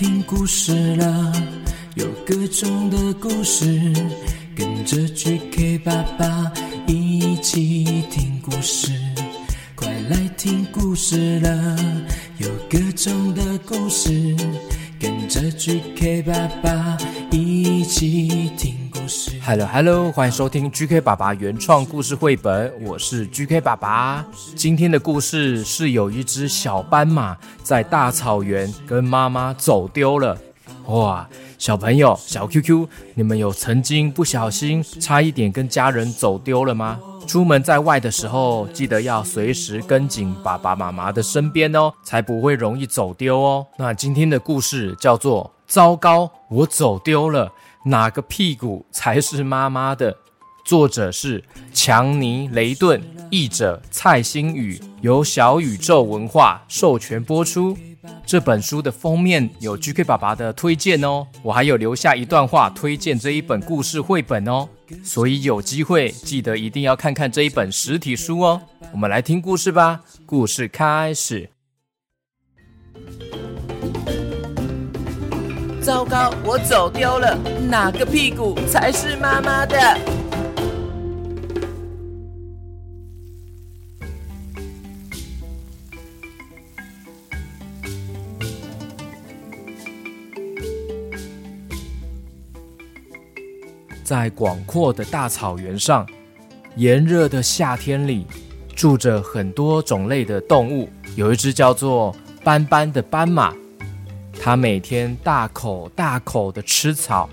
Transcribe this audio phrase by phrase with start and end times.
[0.00, 1.30] 听故事了，
[1.96, 3.92] 有各种的故事，
[4.56, 6.50] 跟着 GK 爸爸
[6.86, 8.90] 一起听故事。
[9.74, 11.76] 快来听故事了，
[12.38, 14.34] 有各种的故事，
[14.98, 16.96] 跟着 GK 爸爸
[17.30, 18.39] 一起。
[19.50, 24.24] Hello Hello，欢迎收听 GK 爸爸原创故事绘本，我是 GK 爸爸。
[24.54, 30.38] 今天的故事是有一只小斑马在大草原跟妈妈走丢了。
[30.86, 31.28] 哇，
[31.58, 37.00] 小朋友小 QQ，你们有曾经不小心差一点跟家人走丢了吗？
[37.26, 43.66] 出门在外的时候，记得要随时跟紧爸爸妈妈的身边哦，才不会容易走丢哦。
[43.78, 47.50] 那今天的故事叫做《糟糕，我走丢了，
[47.84, 50.12] 哪个屁股才是妈妈的》。
[50.62, 57.76] 作者是强尼·雷顿，译者蔡欣宇，由小宇宙文化授权播出。
[58.24, 64.68] 这本书的封面有 GK 爸爸的推荐哦，我还有留下一段话推荐这一本故事绘本哦，
[65.02, 68.60] 所以有机会记得一定要看看这一本实体书哦。
[68.92, 71.50] 我们来听故事吧，故事开始。
[75.82, 79.76] 糟糕，我走丢了，哪个屁股才是妈妈的？
[94.04, 96.06] 在广阔的大草原上，
[96.76, 98.26] 炎热的夏天里，
[98.76, 100.90] 住着很多种类的动物。
[101.16, 103.54] 有一只叫做斑斑的斑马，
[104.42, 107.28] 它每天大口大口的吃草，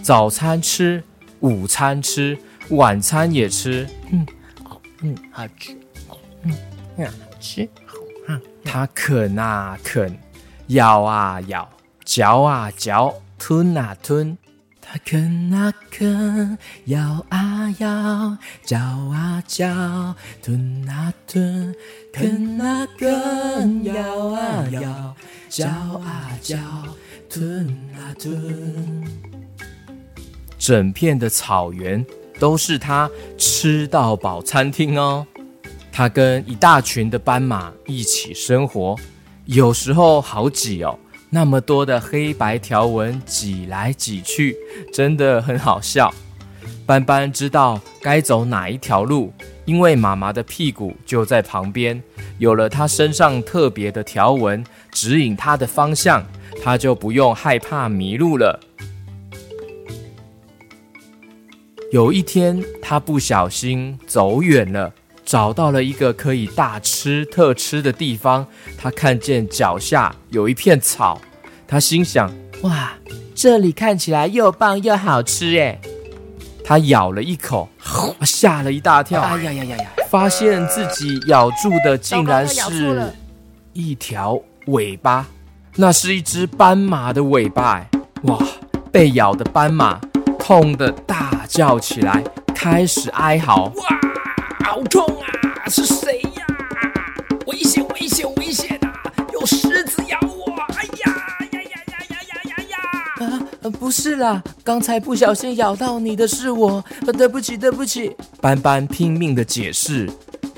[0.00, 1.02] 早餐吃，
[1.40, 2.38] 午餐吃，
[2.70, 3.88] 晚餐也吃。
[4.12, 4.24] 嗯，
[5.00, 5.76] 嗯，好吃，
[6.44, 6.54] 嗯，
[6.96, 10.16] 好吃，好，它啃啊啃，
[10.68, 11.68] 咬啊咬，
[12.04, 14.38] 嚼啊嚼，吞啊吞。
[14.84, 21.74] 它啃啊啃，咬啊咬，嚼啊嚼，吞啊吞，
[22.12, 25.11] 啃啊啃，咬啊咬，
[25.52, 26.56] 嚼啊嚼，
[27.28, 29.04] 吞啊吞。
[30.58, 32.02] 整片的草原
[32.38, 35.26] 都是它吃到饱餐厅哦。
[35.92, 38.96] 它跟一大群的斑马一起生活，
[39.44, 40.98] 有时候好挤哦。
[41.28, 44.56] 那么多的黑白条纹挤来挤去，
[44.90, 46.10] 真的很好笑。
[46.86, 49.30] 斑斑知道该走哪一条路，
[49.66, 52.02] 因为妈妈的屁股就在旁边。
[52.38, 56.24] 有了它身上特别的条纹指引他的方向，
[56.62, 58.60] 他就不用害怕迷路了。
[61.90, 64.92] 有一天，他不小心走远了。
[65.24, 71.20] 找到了一个可以大吃特吃的地方，他看见脚下有一片草，
[71.66, 72.30] 他心想：
[72.62, 72.92] 哇，
[73.34, 75.80] 这里看起来又棒又好吃诶。
[76.64, 77.68] 他咬了一口，
[78.22, 79.90] 吓了一大跳，哎呀呀呀呀！
[80.10, 83.12] 发现自己咬住的竟然是
[83.72, 85.26] 一条尾巴，
[85.76, 87.84] 那是一只斑马的尾巴。
[88.22, 88.38] 哇，
[88.92, 90.00] 被咬的斑马
[90.38, 92.22] 痛得大叫起来，
[92.54, 93.64] 开始哀嚎。
[93.76, 94.00] 哇！
[94.64, 95.68] 好痛啊！
[95.68, 96.46] 是谁呀？
[97.46, 97.84] 危险！
[97.88, 98.26] 危险！
[98.36, 98.92] 危险啊！
[99.32, 100.52] 有狮子咬我！
[100.76, 103.26] 哎呀呀呀呀呀呀呀呀！
[103.26, 106.82] 啊，不是啦，刚才不小心咬到你的是我，
[107.18, 108.16] 对不起，对不起。
[108.40, 110.08] 斑斑拼命的解释，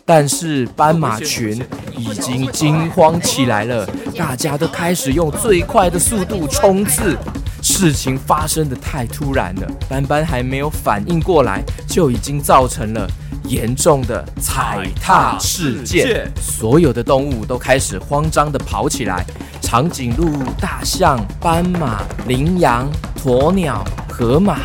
[0.07, 1.65] 但是斑马群
[1.97, 7.17] 已经惊慌起来了，大家都开始用最快的速度冲刺。
[7.63, 13.09] 事情发生的太突然了，斑斑还没有反应过来，就已经造成了。
[13.47, 19.23] 严重的踩踏事件，所有的动物都开始慌张地跑起来。
[19.61, 22.91] 长颈鹿、大象、斑马、羚羊、
[23.23, 24.61] 鸵鸟、河马，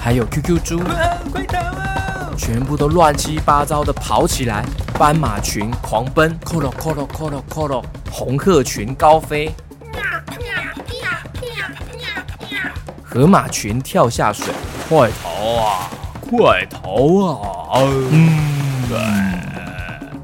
[0.00, 0.82] 还有 QQ 猪！
[2.36, 4.64] 全部都乱七八糟地跑起来。
[4.98, 9.52] 斑马群狂奔恐龙恐龙恐龙恐龙红鹤群高飞。
[13.02, 14.46] 河马群跳下水。
[14.88, 15.28] 快逃
[15.60, 15.90] 啊
[16.22, 16.80] 快逃
[17.26, 17.78] 啊！
[18.10, 19.38] 嗯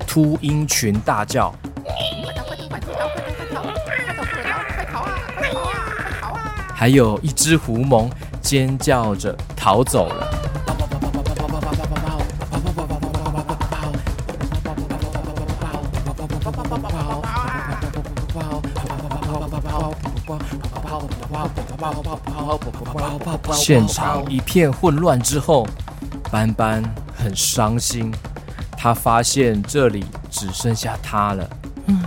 [0.07, 1.55] 秃鹰群大叫。
[1.85, 3.05] 快逃快逃快逃快
[3.53, 3.63] 逃
[4.25, 6.41] 快逃啊快逃啊快逃啊
[6.75, 8.11] 还有一只狐獴
[8.41, 10.32] 尖叫着逃走了。
[23.53, 25.67] 现场一片混乱之后。
[26.31, 26.83] 斑斑
[27.15, 28.11] 很伤心，
[28.75, 31.51] 他发现这里只剩下他了。
[31.85, 32.03] 嗯，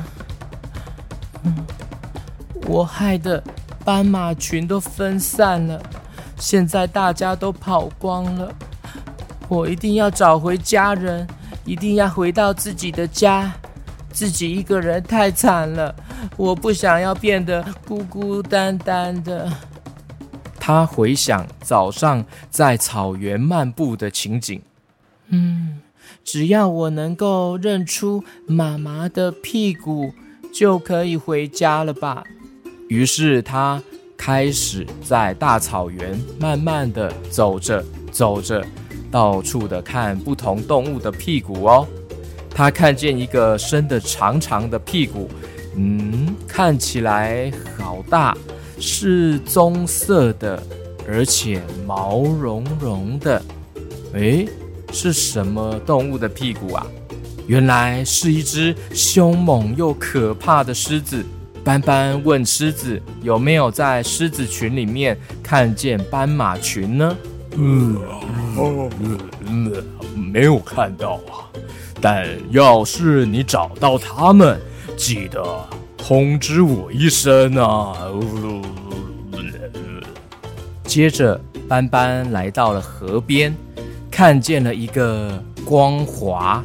[2.65, 3.43] 我害得
[3.83, 5.79] 斑马群都分散了，
[6.39, 8.51] 现在大家都跑光了。
[9.47, 11.27] 我一定要找回家人，
[11.63, 13.53] 一定要回到自己的家。
[14.11, 15.93] 自己一个人太惨了，
[16.35, 19.51] 我不想要变得孤孤单单的。
[20.67, 24.59] 他回想早上在草原漫步的情景，
[25.27, 25.79] 嗯，
[26.23, 30.11] 只要我能够认出妈妈的屁股，
[30.51, 32.23] 就可以回家了吧。
[32.89, 33.79] 于是他
[34.17, 38.65] 开始在大草原慢慢的走着走着，
[39.11, 41.87] 到处的看不同动物的屁股哦。
[42.49, 45.29] 他看见一个伸得长长的屁股，
[45.75, 48.35] 嗯，看起来好大，
[48.79, 50.61] 是棕色的，
[51.07, 53.41] 而且毛茸茸的。
[54.13, 54.47] 诶，
[54.91, 56.85] 是什么动物的屁股啊？
[57.47, 61.23] 原来是一只凶猛又可怕的狮子。
[61.63, 67.17] 斑斑问狮子有没有在狮子群里面看见斑马群呢？
[67.57, 67.95] 嗯，
[68.55, 68.89] 哦，
[69.45, 69.71] 嗯，
[70.15, 71.49] 没有看到啊。
[71.99, 74.59] 但要是你找到他们，
[74.95, 75.43] 记得
[76.07, 77.97] 通知我一声啊！
[80.83, 83.51] 接着，斑斑来到了河边，
[84.11, 86.63] 看见了一个光滑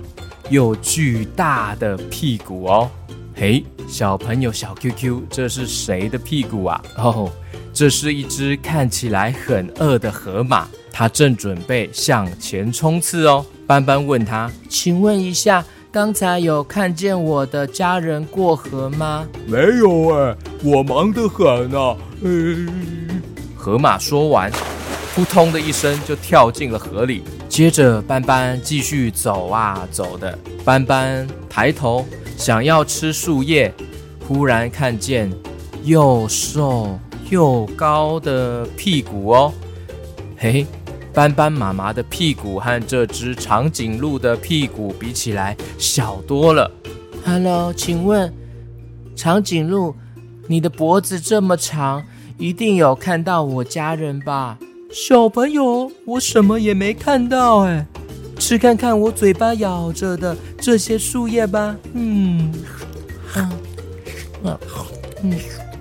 [0.50, 2.90] 又巨大的屁股哦。
[3.34, 6.82] 嘿，小朋友，小 QQ，这是谁的屁股啊？
[6.98, 7.32] 哦，
[7.72, 13.46] 这是一只看起来很饿的河马，它正准备向前冲刺哦。
[13.66, 21.96] 斑斑问他：“请问一下，刚才有看见我的家人过河吗？”“没有哎，我忙得很啊。”
[23.56, 24.50] 河马说完，
[25.14, 27.22] 扑通的一声就跳进了河里。
[27.48, 30.38] 接着，斑斑继续走啊走的。
[30.64, 32.06] 斑斑抬头
[32.36, 33.74] 想要吃树叶，
[34.28, 35.28] 忽然看见
[35.82, 36.96] 又瘦
[37.30, 39.52] 又高的屁股哦，
[40.36, 40.64] 嘿。
[41.12, 46.70] 斑斑妈妈的屁股和这只长颈鹿的屁股比起来小多了。
[47.24, 48.32] Hello，请问
[49.16, 49.94] 长颈鹿，
[50.46, 52.04] 你的脖子这么长，
[52.38, 54.58] 一定有看到我家人吧？
[54.92, 57.86] 小朋友，我什么也没看到哎。
[58.38, 61.76] 吃看看我嘴巴咬着的这些树叶吧。
[61.92, 62.50] 嗯，
[63.34, 63.50] 嗯，
[64.44, 64.58] 嗯，
[65.22, 65.38] 嗯，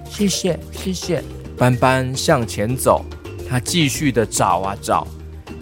[0.09, 1.23] 谢谢，谢谢。
[1.57, 3.05] 斑斑向前走，
[3.47, 5.07] 他继续的找啊找。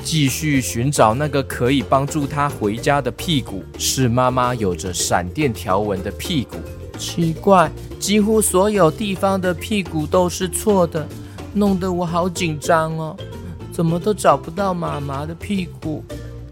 [0.03, 6.57] 继续寻找那个可以帮助他回家的屁股，是妈妈有着闪电条纹的屁股。
[6.97, 11.07] 奇怪，几乎所有地方的屁股都是错的，
[11.53, 13.15] 弄得我好紧张哦。
[13.71, 16.03] 怎么都找不到妈妈的屁股？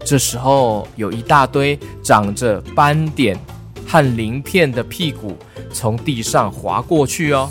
[0.04, 3.36] 这时候，有一大堆长着斑点
[3.84, 5.36] 和鳞片的屁股
[5.72, 7.50] 从地上滑过去哦。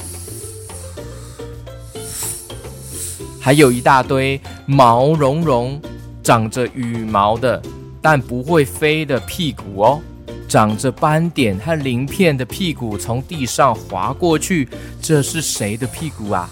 [3.42, 5.82] 还有一大堆毛茸茸。
[6.24, 7.62] 长着羽毛的，
[8.02, 10.02] 但不会飞的屁股哦，
[10.48, 14.68] 长着斑点和鳞片的屁股从地上滑过去，
[15.00, 16.50] 这是谁的屁股啊？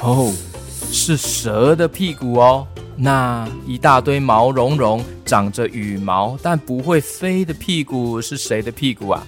[0.00, 0.32] 哦，
[0.90, 2.66] 是蛇的屁股哦。
[2.96, 9.26] 那一大堆毛茸茸、长着羽毛但不会飞的屁股是谁的屁股啊？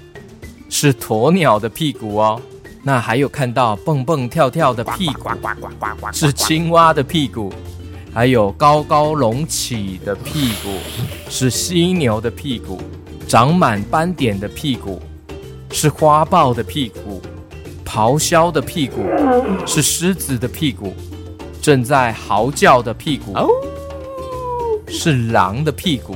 [0.71, 2.41] 是鸵鸟的屁股哦。
[2.87, 5.31] 那还有看到蹦蹦跳跳的屁股，
[6.12, 7.53] 是青蛙的屁股。
[8.12, 10.69] 还有高高隆起的屁股，
[11.29, 12.79] 是犀牛的屁股；
[13.26, 15.03] 长满斑点的屁股，
[15.73, 17.21] 是花豹的屁股；
[17.85, 19.03] 咆哮的屁股，
[19.67, 20.93] 是狮子的屁股；
[21.61, 23.35] 正在嚎叫的屁股，
[24.87, 26.14] 是狼的屁股；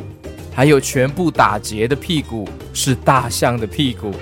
[0.54, 4.12] 还有全部打结的屁股，是大象的屁股。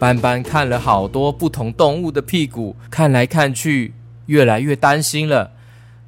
[0.00, 3.92] 斑斑看了好多不同动物的屁股，看来看去。
[4.26, 5.50] 越来越担心了，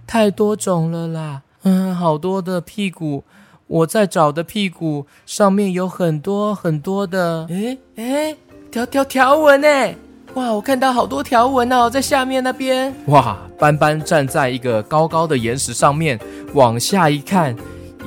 [0.06, 1.42] 太多种了啦！
[1.64, 3.24] 嗯，好多的屁股，
[3.66, 8.36] 我在找的屁股上面有很多很多的，诶诶，
[8.70, 9.96] 条条条纹诶！
[10.34, 12.94] 哇，我看到好多条纹哦，在下面那边。
[13.06, 16.16] 哇，斑斑站在一个高高的岩石上面，
[16.54, 17.56] 往下一看，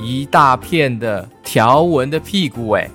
[0.00, 2.90] 一大片的条纹的屁股诶，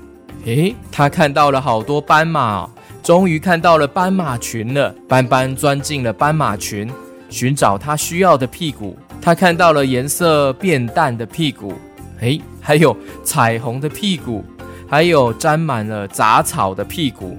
[0.45, 2.67] 诶，他看到了好多斑马，
[3.11, 4.95] 终于看到了斑马群了。
[5.05, 6.89] 斑斑钻进了斑马群。
[7.29, 11.73] 寻找他需要的屁股，他看到了颜色变淡的屁股，
[12.21, 14.45] 诶，还有彩虹的屁股，
[14.87, 17.37] 还有沾满了杂草的屁股。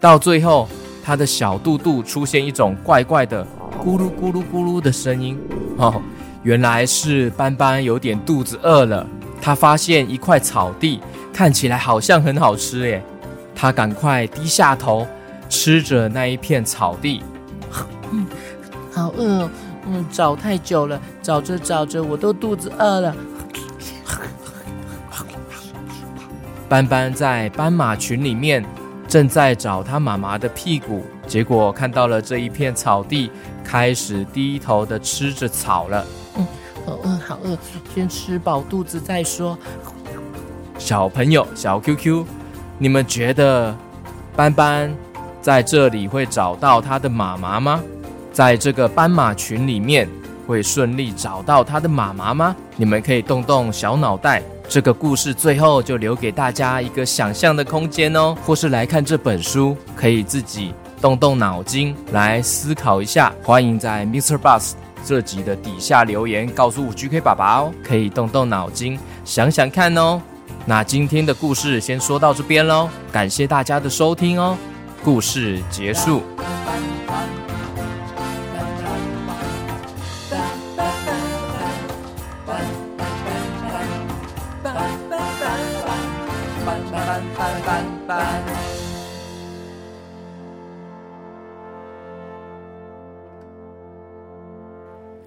[0.00, 0.68] 到最后，
[1.04, 3.46] 他的小肚肚出现一种怪怪的
[3.80, 5.38] 咕噜咕噜咕噜的声音。
[5.76, 6.02] 哦，
[6.42, 9.06] 原来是斑斑有点肚子饿了。
[9.40, 11.00] 他发现一块草地，
[11.32, 13.00] 看起来好像很好吃诶。
[13.62, 15.06] 他赶快低下头，
[15.48, 17.22] 吃着那一片草地。
[18.10, 18.26] 嗯，
[18.92, 19.50] 好饿哦，
[19.86, 23.14] 嗯，找太久了，找着找着我都肚子饿了。
[26.68, 28.64] 斑斑在斑马群里面
[29.06, 33.30] 正在找他妈妈的屁股，结果看到了这一片草地，
[33.62, 36.04] 开始低头的吃着草了。
[36.34, 36.44] 嗯，
[36.84, 37.56] 好饿，好饿，
[37.94, 39.56] 先吃饱肚子再说。
[40.78, 42.24] 小朋友，小 QQ，
[42.82, 43.72] 你们觉得
[44.34, 44.92] 斑斑
[45.40, 47.80] 在这里会找到他的妈妈吗？
[48.32, 50.08] 在这个斑马群里面
[50.48, 52.56] 会顺利找到他的妈妈吗？
[52.74, 54.42] 你们可以动动小脑袋。
[54.68, 63.32] 这个故事最后就留给大家一个想象的空间哦，或是来看这本书，可以自己动动脑筋来思考一下。
[63.44, 64.36] 欢迎在 Mr.
[64.36, 64.72] Bus
[65.04, 70.20] 这集的底下留言，告诉我 GK 爸爸哦，可以动动脑筋想想看哦。
[70.64, 74.56] 那今天的故事先说到这边喽，感谢大家的收听哦。
[75.02, 76.22] 故事结束。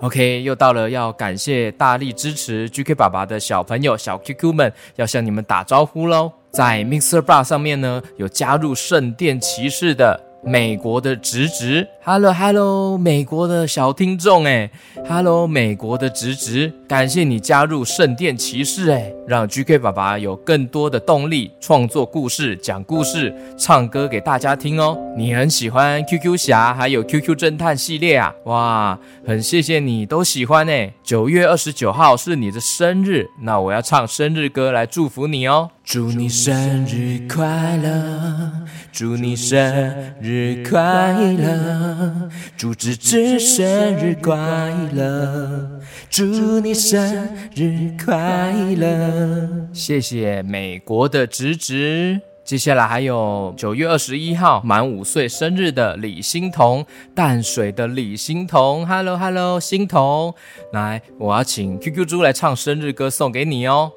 [0.05, 6.31] OK，又到了要感谢大力支持 GK 爸爸的小朋友小 QQ 们，要向你们打招呼喽！
[6.51, 10.21] 在 Mixer Bar 上面呢，有加入圣殿骑士的。
[10.45, 14.69] 美国的直直，Hello Hello，美国的小听众哎
[15.09, 24.95] ，Hello 美国的直直，感谢你加入圣殿骑士哎，让 GK 爸爸有更多的动力创作故事、讲故事、唱歌给大家听哦。
[25.17, 28.31] 你很喜欢 QQ 侠还有 QQ 侦探系列啊？
[28.43, 30.93] 哇，很谢谢你都喜欢哎。
[31.03, 35.71] 九月二十九号是你的生日，那我要唱生日歌来祝福你哦。
[35.85, 38.51] 祝你生日快乐，
[38.91, 42.27] 祝你生日快乐，
[42.57, 44.35] 祝芝芝生日快
[44.93, 49.47] 乐，祝你生日快乐。
[49.71, 52.19] 谢谢美国的芝芝。
[52.43, 60.33] 接下来还有九月二十一号满五岁生日的李欣彤，淡水的李欣彤，Hello Hello，欣彤，
[60.73, 63.91] 来，我要请 QQ 猪来唱生日歌送给你哦。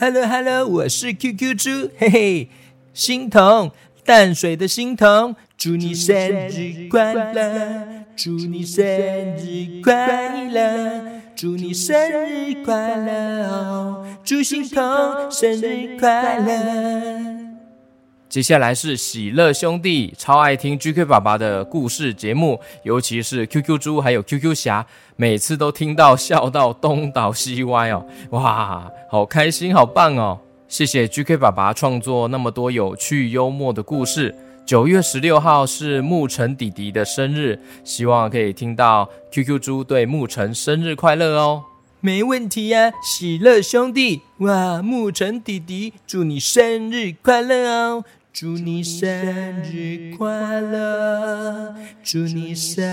[0.00, 2.48] Hello Hello，我是 QQ 猪，嘿嘿，
[2.94, 3.72] 心彤，
[4.04, 6.14] 淡水的心彤，祝你生
[6.48, 11.02] 日快乐，祝你生日快乐，
[11.34, 17.37] 祝你生日快乐哦，祝心彤生日快乐。
[18.28, 24.84] 接下来是喜乐兄弟，超爱听 GK 爸爸的故事节目，尤其是 QQ 猪还有 QQ 侠，
[25.16, 30.38] 每次都听到笑到东倒西歪哦，哇，好开心，好棒哦！
[30.68, 34.34] 谢谢 GK 爸爸创作那么多有趣幽默的故事。
[34.66, 41.64] 九月十六号是牧尘弟弟的生日，希望可以听到 QQ 猪对牧尘生日快乐哦。
[42.00, 48.04] 没问题呀，喜乐兄弟，哇，牧尘弟弟，祝你生日快乐哦！
[48.40, 49.10] 祝你生
[49.64, 52.86] 日快乐，祝你生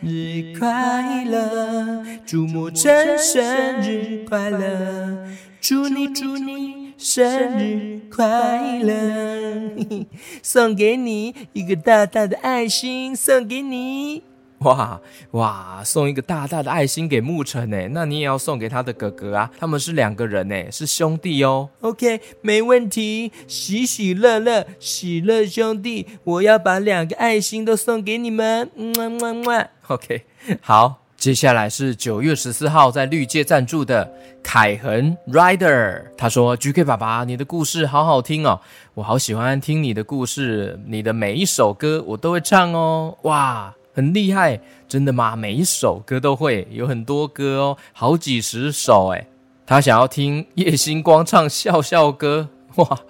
[0.00, 5.26] 日快乐，祝牧尘生日快乐，
[5.60, 9.76] 祝你祝你生日快乐，
[10.42, 14.22] 送给你一个大大的爱心，送给你。
[14.64, 15.00] 哇
[15.32, 15.82] 哇！
[15.84, 21.68] 送一个大大的爱心给牧尘呢，那你也要送给他的哥哥啊，他们是两个人呢，是兄弟哦。
[21.80, 28.70] OK，没问题，喜喜乐乐，喜乐兄弟，我要把两个爱心都送给你们。
[28.76, 29.66] 嗯么么么。
[29.88, 30.22] OK，
[30.60, 38.60] 好，接下来是九月十四号在绿界赞助的凯恒 Rider，他说：“GK 爸爸，你的故事好好听哦，
[38.94, 43.74] 我好喜欢听你的故事，你的每一首歌我都会唱哦。”哇！
[43.94, 45.36] 很厉害，真的吗？
[45.36, 49.28] 每一首歌都会，有很多歌哦，好几十首诶。
[49.66, 53.00] 他想要听叶星光唱笑笑歌， 哇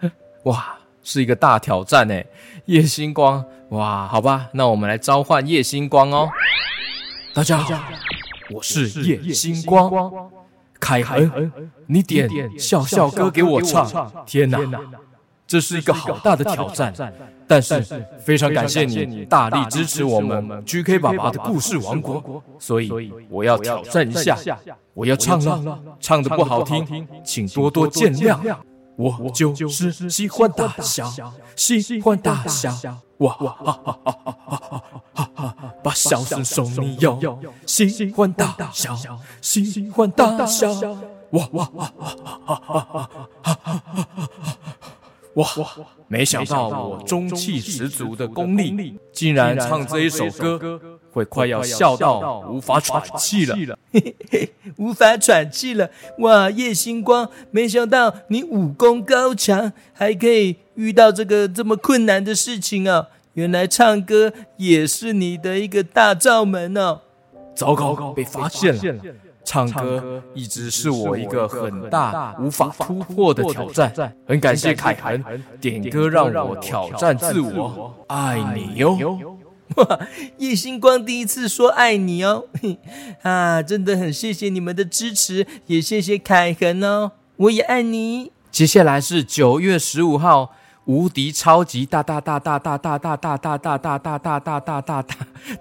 [0.44, 2.26] 哇，是一个大挑战诶。
[2.66, 6.28] 叶星光，哇，好吧，那我们来召唤叶星光哦。
[7.34, 7.82] 大家好，
[8.50, 9.90] 我是叶星光，
[10.78, 11.52] 凯恒，
[11.86, 12.28] 你点
[12.58, 14.24] 笑笑歌给我唱。
[14.24, 14.58] 天哪！
[15.48, 16.94] 这是一个好大的挑战，
[17.46, 17.82] 但是
[18.20, 24.36] 非常感谢你大力支持我们 GK 爸爸的故事王国，所以我要挑战一下，
[24.92, 28.56] 我要唱了，唱的不好听，请多多见谅。
[28.96, 31.10] 我就是喜欢大笑，
[31.56, 32.70] 喜欢大笑，
[33.18, 34.82] 哇哈哈哈哈
[35.14, 35.56] 哈哈！
[35.82, 38.94] 把笑声送你哟，喜欢大笑，
[39.40, 40.74] 喜欢大笑，
[41.30, 42.88] 哇哇哇哈哈哈哈
[43.42, 44.08] 哈哈！
[45.38, 45.46] 哇，
[46.08, 50.80] 没想到我中气十足的功力，竟然唱这一首歌，
[51.12, 55.90] 会快要笑到无法喘气了，嘿嘿，无法喘气了！
[56.18, 63.06] 哇，叶星光，没想到你武功高强，还可以遇到这个这么困难的事情啊！
[63.34, 67.02] 原来唱歌也是你的一个大罩门哦！
[67.54, 69.02] 糟糕，被发现了。
[69.48, 73.90] 唱歌一直是我一个很大无法突破的挑战，
[74.26, 78.92] 很感谢凯恒点歌让我挑战自我，爱你哟！
[79.76, 80.00] 哇，
[80.36, 82.44] 叶星光第一次说爱你哦，
[83.24, 88.32] 啊，真的很谢谢你们的支持，也谢谢凯恒哦，我也爱你。
[88.50, 90.52] 接下来是九月十五号。
[90.88, 95.04] 无敌超级大大大大大大大大大大大大大大大大大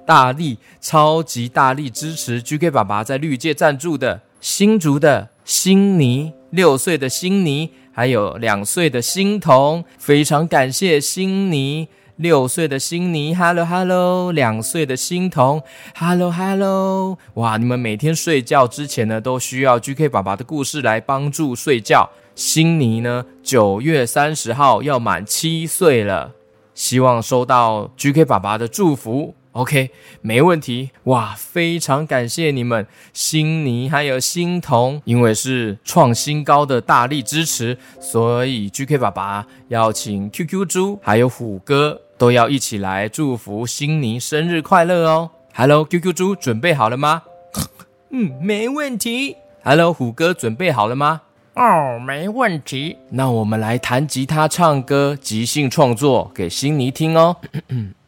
[0.06, 15.62] 大力超级大力支持 GK 爸爸在绿界赞助的新竹的新尼，六岁的新尼，还有两岁的新童，非常感谢新尼，六岁的新妮，Hello Hello，两岁的新彤
[15.96, 22.10] ，Hello Hello，哇，你们每天睡觉之前呢，都需要 GK 爸爸的故事来帮助睡觉。
[22.34, 26.32] 新妮呢，九月三十号要满七岁了，
[26.74, 29.36] 希望收到 GK 爸爸的祝福。
[29.52, 30.90] OK，没问题。
[31.04, 45.30] 哇，非常感谢你们，新妮还有新彤，因为是创新高的大力支持，所以 GK 爸爸要请 QQ 猪还有虎哥都要一起来祝福新妮生日快乐哦。
[45.54, 47.24] Hello，QQ 猪准备好了吗？
[48.10, 49.36] 嗯，没问题。
[49.64, 51.22] Hello，虎哥准备好了吗？
[51.56, 52.98] 哦，没问题。
[53.10, 57.38] 那我们来弹吉他、唱歌，即兴创作给新妮听哦。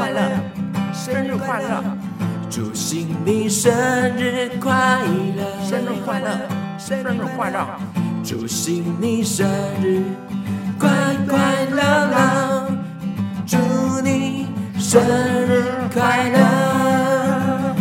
[0.00, 0.20] 快乐！
[0.94, 1.84] 生日快乐！
[2.48, 3.70] 祝新你生
[4.16, 5.02] 日快
[5.36, 5.44] 乐！
[5.62, 6.48] 生日快乐！
[6.78, 7.04] 生日
[7.36, 7.66] 快乐！
[8.24, 9.46] 祝新你生
[9.82, 10.02] 日
[10.78, 10.88] 快
[11.28, 12.70] 快乐乐！
[13.46, 13.58] 祝
[14.00, 14.46] 你
[14.78, 17.76] 生日快乐！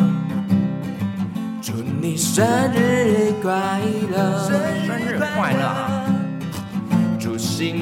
[1.61, 3.79] 祝你生日快
[4.11, 4.17] 乐！
[4.45, 4.59] 生
[5.07, 5.63] 日快乐！
[7.17, 7.37] 祝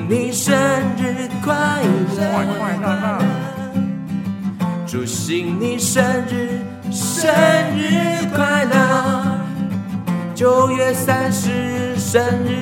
[0.07, 0.55] 你生
[0.95, 2.15] 日快乐！
[2.15, 3.46] 快快乐乐！
[4.87, 7.29] 祝新你生日生
[7.75, 9.37] 日快乐
[10.33, 12.53] 九月三十生日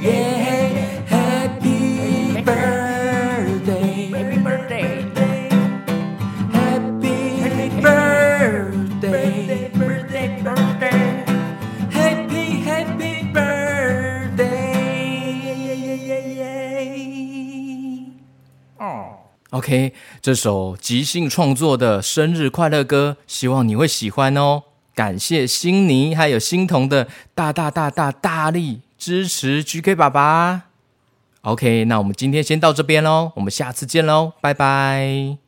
[0.00, 5.50] 耶 happy birthday happy birthday
[6.50, 8.64] happy birthday happy
[9.02, 10.24] birthday happy birthday
[11.90, 14.64] happy birthday happy birthday
[15.44, 16.48] 耶耶耶耶
[16.86, 18.06] 耶
[18.78, 24.64] 哦 ok 这首即兴创作的生日快乐歌，希望你会喜欢哦。
[24.94, 30.64] 感谢心妮还有新彤的大大大大大力支持 GK 爸爸。
[31.42, 35.40] OK，那我们今天先到这边喽，我们下次见喽，拜拜。